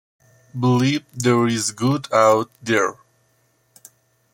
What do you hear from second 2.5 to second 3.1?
there.